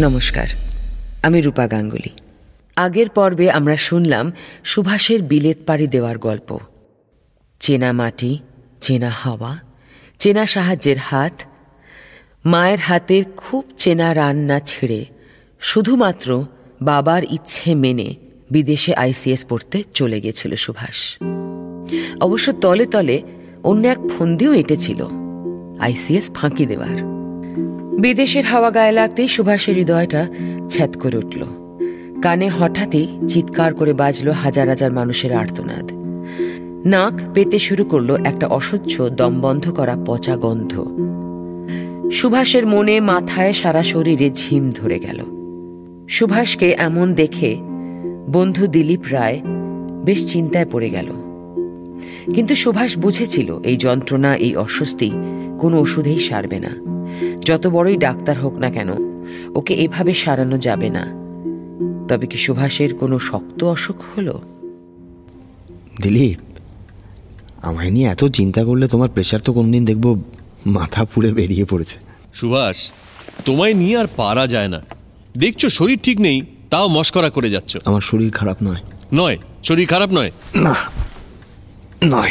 নমস্কার, 0.00 0.48
আমি 1.22 1.40
রূপা 1.40 1.66
গাঙ্গুলি। 1.66 2.12
আগের 2.76 3.08
পর্বে 3.08 3.50
আমরা 3.50 3.76
শুনলাম 3.76 4.32
সুভাষের 4.64 5.22
বিলেত 5.22 5.58
পাড়ি 5.66 5.86
দেওয়ার 5.86 6.18
গল্প। 6.18 6.58
চেনা 7.60 7.92
মাটি, 7.92 8.38
চেনা 8.80 9.08
হাওয়া, 9.08 9.58
চেনা 10.18 10.46
সাহায্যের 10.46 10.98
হাত, 10.98 11.42
মায়ের 12.44 12.78
হাতের 12.78 13.24
খুব 13.36 13.64
চেনা 13.76 14.14
রান্না 14.14 14.60
ছেড়ে 14.60 15.04
শুধুমাত্র 15.60 16.44
বাবার 16.82 17.22
ইচ্ছে 17.30 17.74
মেনে 17.74 18.14
বিদেশে 18.50 18.94
আইসিএস 18.94 19.44
পড়তে 19.48 19.82
চলে 19.94 20.20
গেছিল 20.20 20.52
সুভাষ। 20.56 21.18
অবশ্য 22.20 22.52
তলে 22.52 22.86
তলে 22.86 23.22
অন্য 23.64 23.86
এক 23.88 23.98
ফন্দিও 24.18 24.52
এঁটেছিল, 24.52 25.00
আইসিএস 25.80 26.30
ফাঁকি 26.34 26.66
দেওয়ার। 26.66 26.98
বিদেশের 27.98 28.44
হাওয়া 28.44 28.70
গায়ে 28.70 28.92
লাগতেই 28.92 29.28
সুভাষের 29.28 29.74
হৃদয়টা 29.74 30.26
ছ্যাদ 30.68 30.98
করে 30.98 31.16
উঠল। 31.16 31.44
কানে 32.22 32.48
হঠাৎই 32.48 33.06
চিৎকার 33.28 33.74
করে 33.74 33.92
বাজলো 33.92 34.32
হাজার 34.32 34.68
হাজার 34.68 34.92
মানুষের 34.92 35.32
আর্তনাদ। 35.32 35.92
নাক 36.86 37.20
পেতে 37.34 37.58
শুরু 37.58 37.84
করল 37.84 38.16
একটা 38.24 38.46
অসহ্য, 38.46 39.08
দম 39.08 39.40
বন্ধ 39.40 39.70
করা 39.70 39.96
পচা 40.06 40.36
গন্ধ। 40.36 40.72
সুভাষের 42.10 42.66
মনে 42.66 43.00
মাথায় 43.00 43.52
সারা 43.52 43.82
শরীরে 43.82 44.30
ঝিম 44.30 44.70
ধরে 44.70 44.98
গেল। 44.98 45.22
সুভাষকে 46.08 46.74
এমন 46.78 47.14
দেখে 47.14 47.56
বন্ধু 48.30 48.66
দিলীপ 48.66 49.00
রায় 49.10 49.40
বেশ 50.04 50.32
চিন্তায় 50.32 50.66
পড়ে 50.72 50.90
গেল। 50.90 51.12
কিন্তু 52.34 52.54
সুভাষ 52.54 52.98
বুঝেছিল 52.98 53.60
এই 53.62 53.76
যন্ত্রণা, 53.76 54.36
এই 54.36 54.56
অস্বস্তি 54.56 55.10
কোনো 55.58 55.80
ওষুধেই 55.80 56.18
সারবে 56.18 56.58
না। 56.58 56.97
যত 57.40 57.66
বড়ই 57.66 57.96
ডাক্তার 57.96 58.40
হোক 58.40 58.54
না 58.54 58.70
কেন 58.70 58.88
ওকে 59.54 59.74
এভাবে 59.74 60.14
সারানো 60.14 60.58
যাবে 60.58 60.90
না। 60.90 61.18
তবে 62.08 62.26
কি 62.26 62.38
সুভাষের 62.38 62.94
কোনো 62.94 63.18
শক্ত 63.18 63.64
অসুখ 63.64 63.96
হলো? 64.18 64.42
দিলীপ 66.02 66.38
আমায় 67.62 67.90
নিয়ে 67.90 68.08
এত 68.08 68.24
চিন্তা 68.24 68.64
করলে 68.64 68.88
তোমার 68.88 69.08
প্রেশার 69.08 69.40
তো 69.40 69.52
কোনদিন 69.52 69.84
দেখব 69.84 70.20
মাথা 70.66 71.04
পুড়ে 71.04 71.32
বেরিয়ে 71.32 71.64
পড়েছে। 71.64 71.98
সুভাষ 72.34 72.90
তোমায় 73.44 73.74
নিয়ে 73.74 73.96
আর 73.96 74.06
পারা 74.16 74.46
যায় 74.46 74.68
না। 74.68 74.80
দেখছ 75.38 75.66
শরীর 75.66 75.98
ঠিক 76.02 76.20
নেই 76.20 76.42
তাও 76.70 76.88
মস্করা 76.88 77.30
করে 77.30 77.50
যাচ্ছ। 77.50 77.76
আমার 77.84 78.00
শরীর 78.00 78.30
খারাপ 78.30 78.56
নয়। 78.62 78.80
নয় 79.12 79.36
শরীর 79.64 79.88
খারাপ 79.88 80.10
নয়। 80.12 80.30
না 80.54 80.74
নয়। 82.04 82.30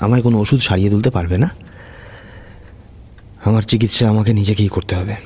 আমায় 0.00 0.22
কোনো 0.22 0.38
ওষুধ 0.38 0.60
সারিয়ে 0.60 0.90
তুলতে 0.90 1.10
পারবে 1.10 1.38
না? 1.38 1.50
আমার 3.44 3.62
চিকিৎসা 3.62 4.08
আমাকে 4.08 4.34
নিজেকেই 4.34 4.68
করতে 4.68 4.96
হবে। 4.96 5.16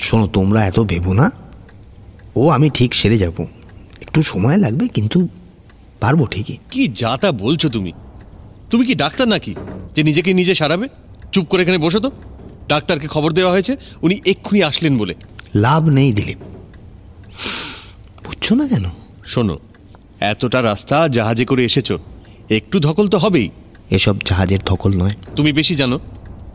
শোনো 0.00 0.26
তোমরা 0.26 0.66
এত 0.66 0.80
ভেবো 0.80 1.12
না। 1.12 1.30
ও 2.36 2.48
আমি 2.48 2.70
ঠিক 2.70 2.94
সেরে 2.94 3.18
যাব। 3.18 3.46
একটু 4.00 4.22
সময় 4.22 4.56
লাগবে 4.56 4.88
কিন্তু 4.88 5.28
পারব 6.00 6.26
ঠিকই। 6.26 6.56
কি 6.70 6.88
যা 6.88 7.16
তা 7.16 7.32
বলছো 7.32 7.68
তুমি? 7.68 7.92
তুমি 8.70 8.84
কি 8.84 8.94
ডাক্তার 8.94 9.28
নাকি? 9.28 9.54
যে 9.96 10.02
নিজেকে 10.02 10.32
নিজে 10.32 10.54
সারাবে? 10.54 10.88
চুপ 11.32 11.46
করে 11.46 11.62
এখানে 11.62 11.78
বসো 11.78 12.00
তো। 12.00 12.10
ডাক্তারকে 12.68 13.08
খবর 13.08 13.32
দেওয়া 13.32 13.52
হয়েছে 13.52 13.76
উনি 14.02 14.20
এক্ষুনি 14.24 14.62
আসলেন 14.62 14.98
বলে। 14.98 15.14
লাভ 15.54 15.88
নেই 15.88 16.12
দিলীপ। 16.12 16.38
বুঝছ 18.24 18.52
না 18.52 18.68
কেন? 18.68 18.84
শোনো 19.26 19.58
এতটা 20.20 20.62
রাস্তা 20.62 21.08
জাহাজে 21.08 21.44
করে 21.44 21.64
এসেছ। 21.64 21.92
একটু 22.50 22.80
ধকল 22.80 23.08
তো 23.08 23.18
হবেই। 23.18 23.50
এসব 23.90 24.16
জাহাজের 24.24 24.58
ধকল 24.66 25.02
নয়। 25.02 25.14
তুমি 25.36 25.52
বেশি 25.52 25.74
জানো 25.74 25.98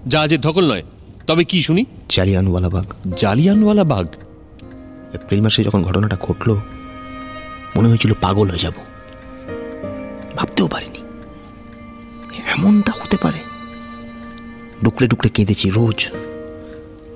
জাহাজের 0.08 0.42
ধকল 0.42 0.72
নয়। 0.72 0.84
তবে 1.28 1.44
কি 1.44 1.62
শুনি? 1.62 1.86
জালিয়ানওয়ালাবাগ 2.10 2.86
জালিয়ানওয়ালা 3.18 3.84
বাঘ 3.84 4.08
এপ্রিল 5.14 5.42
মাসে 5.42 5.64
যখন 5.64 5.84
ঘটনাটা 5.84 6.18
ঘটলো 6.22 6.62
মনে 7.76 7.88
হয়েছিল 7.88 8.14
পাগল 8.22 8.50
হয়ে 8.50 8.60
যাব। 8.60 8.74
ভাবতেও 10.36 10.68
পারিনি। 10.68 10.98
এমনটা 12.48 12.92
হতে 12.92 13.18
পারে। 13.22 13.38
ডুকলে 14.84 15.08
ডুকলে 15.08 15.30
কেঁদেছি 15.30 15.70
রোজ। 15.70 16.08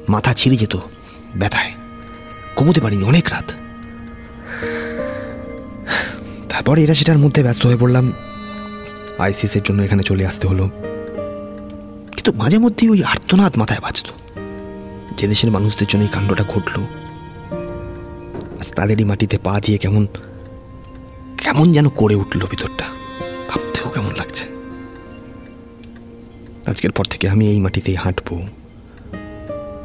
মাথা 0.10 0.34
ছিঁড়ে 0.34 0.58
যেত 0.58 0.78
ব্যথায়। 1.36 1.72
ঘুমোতে 2.56 2.82
পারিনি 2.82 3.04
অনেক 3.04 3.28
রাত। 3.32 3.54
তারপর 6.50 6.78
এরা 6.78 6.94
সেটার 6.94 7.18
মধ্যে 7.18 7.44
ব্যস্ত 7.44 7.66
হয়ে 7.66 7.78
পড়লাম। 7.78 8.14
আইসিএস 9.20 9.56
এর 9.56 9.62
জন্য 9.66 9.82
এখানে 9.82 10.04
চলে 10.04 10.26
আসতে 10.26 10.48
হলো। 10.48 10.70
কিন্তু 12.24 12.44
মাঝে 12.44 12.58
মধ্যে 12.58 12.90
ওই 12.90 13.04
আর্তনাদ 13.04 13.58
মাথায় 13.58 13.80
বাঁচত 13.80 14.06
যে 15.18 15.28
দেশের 15.28 15.52
মানুষদের 15.52 15.88
জন্য 15.88 16.04
এই 16.04 16.10
কাণ্ডটা 16.12 16.44
ঘটলো, 16.44 16.84
আজ 18.60 18.74
তাদেরই 18.74 19.04
মাটিতে 19.04 19.38
পা 19.44 19.62
দিয়ে 19.66 19.78
কেমন 19.78 20.08
কেমন 21.38 21.74
যেন 21.74 21.90
করে 21.90 22.16
উঠল 22.16 22.46
ভিতরটা। 22.50 22.86
ভাবতেও 23.50 23.90
কেমন 23.90 24.14
লাগছে। 24.18 24.46
আজকের 26.66 26.92
পর 26.92 27.06
থেকে 27.06 27.30
আমি 27.30 27.50
এই 27.50 27.60
মাটিতেই 27.60 27.96
হাঁটবো। 27.96 28.42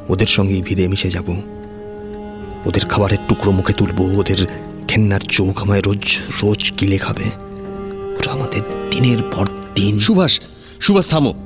ওদের 0.09 0.27
সঙ্গেই 0.27 0.63
ভিড়ে 0.63 0.89
মিশে 0.89 1.11
যাব। 1.11 1.29
ওদের 2.65 2.85
খাবারের 2.89 3.19
টুকরো 3.29 3.53
মুখে 3.53 3.73
তুলবো। 3.73 4.05
ওদের 4.21 4.47
ঘেন্নার 4.89 5.21
চোখ 5.21 5.63
আমায় 5.63 5.81
রোজ 5.81 6.19
রোজ 6.43 6.73
গিলে 6.81 6.99
খাবে। 6.99 7.25
ওরা 8.19 8.33
আমাদের 8.33 8.63
দিনের 8.91 9.23
পর 9.23 9.47
দিন। 9.75 9.99
সুভাষ 9.99 10.41
সুভাষ, 10.81 11.09
থামো। 11.09 11.46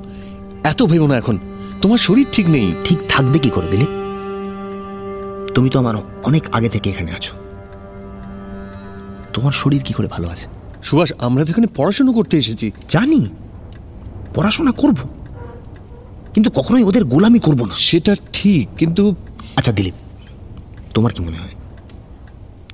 এত 0.63 0.83
ভেবো 0.83 1.07
না 1.07 1.17
এখন। 1.17 1.37
তোমার 1.81 1.97
শরীর 1.97 2.27
ঠিক 2.31 2.49
নেই। 2.49 2.73
ঠিক 2.85 2.97
থাকবে 3.09 3.39
কি 3.39 3.49
করে 3.49 3.67
দিলীপ? 3.67 3.87
তুমি 5.55 5.69
তো 5.69 5.79
আমার 5.79 5.95
অনেক 6.23 6.43
আগে 6.51 6.69
থেকে 6.69 6.89
এখানে 6.89 7.11
আছো। 7.11 7.35
তোমার 9.33 9.51
শরীর 9.51 9.83
কি 9.83 9.93
করে 9.93 10.07
ভালো 10.07 10.27
আছে? 10.29 10.47
সুভাষ 10.83 11.13
আমরা 11.17 11.45
তো 11.45 11.49
এখানে 11.49 11.67
পড়াশুনো 11.75 12.13
করতে 12.13 12.37
এসেছি। 12.37 12.71
জানি 12.89 13.25
পড়াশোনা 14.35 14.71
করব। 14.71 14.97
কিন্তু 16.33 16.51
কখনোই 16.51 16.83
ওদের 16.83 17.05
গোলামি 17.05 17.39
করব 17.39 17.65
না। 17.65 17.73
সেটা 17.77 18.15
ঠিক 18.33 18.69
কিন্তু 18.77 19.15
আচ্ছা 19.55 19.71
দিলীপ 19.71 19.93
তোমার 20.93 21.13
কি 21.13 21.23
মনে 21.23 21.37
হয়? 21.37 21.55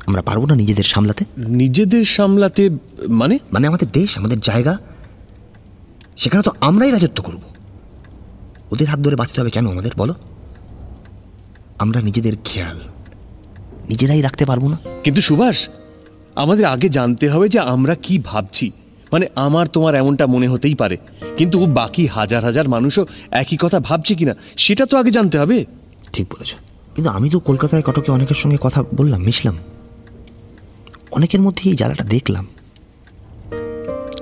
আমরা 0.06 0.22
পারব 0.22 0.46
না 0.46 0.56
নিজেদের 0.56 0.84
সামলাতে? 0.84 1.26
নিজেদের 1.38 2.06
সামলাতে 2.06 2.70
মানে? 3.10 3.40
মানে 3.54 3.68
আমাদের 3.68 3.88
দেশ 3.94 4.18
আমাদের 4.18 4.40
জায়গা 4.40 4.78
সেখানে 6.18 6.44
তো 6.44 6.52
আমরাই 6.62 6.92
রাজত্ব 6.92 7.24
করব। 7.24 7.42
ওদের 8.72 8.88
হাত 8.88 9.00
ধরে 9.00 9.16
বাঁচতে 9.16 9.42
হবে 9.42 9.50
কেন 9.50 9.72
আমাদের 9.72 9.92
বলো? 9.98 10.14
আমরা 11.80 12.02
নিজেদের 12.02 12.34
খেয়াল। 12.44 12.80
নিজেরাই 13.90 14.22
রাখতে 14.22 14.46
পারব 14.46 14.68
না। 14.68 14.78
কিন্তু 15.04 15.22
সুভাষ 15.22 15.70
আমাদের 16.36 16.66
আগে 16.66 16.90
জানতে 16.90 17.30
হবে 17.30 17.50
যে 17.50 17.60
আমরা 17.60 17.96
কি 17.96 18.20
ভাবছি। 18.20 18.72
মানে 19.12 19.28
আমার 19.36 19.68
তোমার 19.68 19.96
এমনটা 19.96 20.28
মনে 20.28 20.48
হতেই 20.48 20.76
পারে। 20.76 20.98
কিন্তু 21.38 21.66
বাকি 21.66 22.08
হাজার 22.08 22.44
হাজার 22.44 22.68
মানুষও 22.68 23.06
একই 23.32 23.58
কথা 23.60 23.80
ভাবছে 23.80 24.16
কিনা 24.16 24.34
সেটা 24.58 24.86
তো 24.86 24.98
আগে 24.98 25.12
জানতে 25.12 25.40
হবে। 25.40 25.66
ঠিক 26.14 26.28
বলেছ। 26.30 26.56
কিন্তু 26.96 27.12
আমি 27.12 27.30
তো 27.30 27.40
কলকাতায় 27.40 27.82
কটকে 27.82 28.12
অনেকের 28.12 28.36
সঙ্গে 28.36 28.58
কথা 28.62 28.84
বললাম 28.96 29.22
মিশলাম। 29.22 29.58
অনেকের 31.12 31.42
মধ্যে 31.42 31.70
এই 31.70 31.76
জ্বালাটা 31.76 32.04
দেখলাম। 32.04 32.48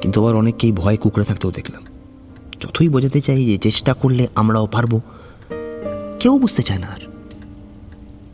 কিন্তু 0.02 0.22
আবার 0.22 0.36
অনেককেই 0.36 0.72
ভয় 0.72 0.98
কুকড়ে 0.98 1.26
থাকতেও 1.26 1.52
দেখলাম। 1.52 1.84
যতই 2.66 2.90
বোঝাতে 2.90 3.22
চাই 3.22 3.46
যে 3.46 3.58
চেষ্টা 3.58 3.94
করলে 3.94 4.28
আমরাও 4.36 4.68
পারব 4.68 5.00
কেউ 6.20 6.38
বুঝতে 6.38 6.64
চায় 6.64 6.80
না 6.80 6.88
আর। 6.88 7.00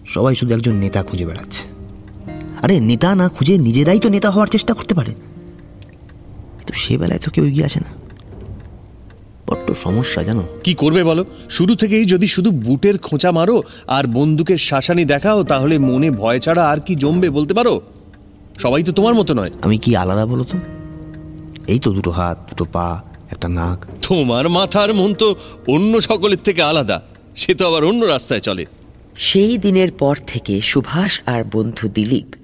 সবাই 0.07 0.36
শুধু 0.36 0.56
একজন 0.56 0.74
নেতা 0.74 1.04
খুঁজে 1.04 1.25
বেড়াচ্ছে। 1.25 1.63
আরে 2.62 2.80
নেতা 2.80 3.16
না 3.16 3.30
খুঁজে 3.30 3.57
নিজেরাই 3.57 4.00
তো 4.00 4.10
নেতা 4.10 4.30
হওয়ার 4.30 4.48
চেষ্টা 4.48 4.74
করতে 4.74 4.95
পারে। 4.95 5.12
কিন্তু 6.57 6.74
সে 6.74 6.98
বেলায় 6.98 7.19
তো 7.19 7.31
কেউ 7.31 7.45
এগিয়ে 7.45 7.66
আসে 7.66 7.80
না। 7.80 8.01
বড্ড 9.48 9.74
সমস্যা 9.74 10.24
জানো? 10.24 10.44
কি 10.63 10.74
করবে 10.74 11.04
বলো? 11.04 11.25
শুরু 11.50 11.75
থেকেই 11.75 12.06
যদি 12.06 12.27
শুধু 12.27 12.51
বুটের 12.51 12.98
খোঁচা 12.98 13.31
মারো 13.31 13.62
আর 13.88 14.07
বন্দুকের 14.07 14.57
শাসানি 14.57 15.06
দেখাও 15.06 15.44
তাহলে 15.44 15.77
মনে 15.77 16.12
ভয় 16.12 16.39
ছাড়া 16.39 16.69
আর 16.69 16.80
কি 16.80 16.95
জমবে 16.95 17.30
বলতে 17.30 17.54
পারো? 17.54 17.81
সবাই 18.60 18.84
তো 18.84 18.92
তোমার 18.92 19.13
মতো 19.13 19.34
নয়। 19.34 19.51
আমি 19.62 19.77
কি 19.77 19.95
আলাদা 19.95 20.25
বলো 20.25 20.44
তো? 20.44 20.57
এই 21.68 21.80
তো 21.80 21.94
দুটো 21.94 22.12
হাত 22.12 22.38
দুটো 22.50 22.66
পা 22.72 23.04
একটা 23.31 23.48
নাক। 23.48 23.86
তোমার 24.07 24.50
মাথার 24.50 24.94
মন 24.94 25.13
তো 25.13 25.36
অন্য 25.68 26.01
সকলের 26.01 26.38
থেকে 26.38 26.62
আলাদা। 26.62 27.01
সে 27.36 27.54
তো 27.54 27.68
আবার 27.68 27.83
অন্য 27.83 28.06
রাস্তায় 28.06 28.39
চলে। 28.39 28.66
সেই 29.16 29.57
দিনের 29.57 29.92
পর 29.92 30.18
থেকে 30.28 30.62
সুভাষ 30.62 31.22
আর 31.25 31.44
বন্ধু 31.51 31.88
দিলীপ 31.88 32.36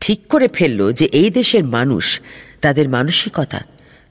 ঠিক 0.00 0.26
করে 0.28 0.48
ফেলল 0.48 0.92
যে 0.92 1.06
এই 1.06 1.30
দেশের 1.30 1.64
মানুষ 1.64 2.20
তাদের 2.60 2.88
মানসিকতা 2.88 3.60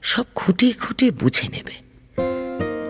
সব 0.02 0.24
খুঁটিয়ে 0.36 0.74
খুঁটিয়ে 0.74 1.12
বুঝে 1.12 1.48
নেবে। 1.48 1.88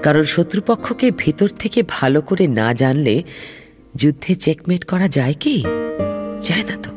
কারণ 0.02 0.24
শত্রুপক্ষকে 0.24 1.12
ভেতর 1.12 1.48
থেকে 1.48 1.84
ভালো 1.88 2.22
করে 2.22 2.48
না 2.48 2.74
জানলে 2.74 3.24
যুদ্ধে 3.96 4.36
চেকমেট 4.36 4.86
করা 4.86 5.08
যায় 5.08 5.34
কি? 5.40 5.64
যায় 6.42 6.64
না 6.64 6.78
তো। 6.84 6.97